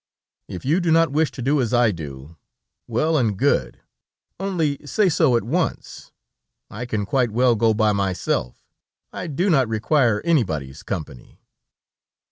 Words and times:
If 0.47 0.65
you 0.65 0.79
do 0.79 0.89
not 0.89 1.11
wish 1.11 1.29
to 1.29 1.43
do 1.43 1.61
as 1.61 1.75
I 1.75 1.91
do, 1.91 2.35
well 2.87 3.17
and 3.19 3.37
good; 3.37 3.81
only 4.39 4.79
say 4.83 5.09
so 5.09 5.37
at 5.37 5.43
once. 5.43 6.11
I 6.71 6.87
can 6.87 7.05
quite 7.05 7.29
well 7.29 7.55
go 7.55 7.71
by 7.75 7.91
myself; 7.91 8.65
I 9.13 9.27
do 9.27 9.47
not 9.47 9.67
require 9.69 10.19
anybody's 10.21 10.81
company." 10.81 11.43